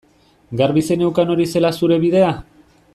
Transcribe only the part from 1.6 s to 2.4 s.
zure bidea?